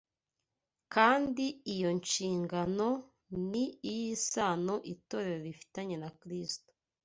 [0.93, 2.89] kandi iyo nshingano
[3.49, 6.71] ni iy’isano itorero rifitanye na Kristo